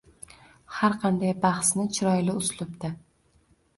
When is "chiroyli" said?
1.99-2.37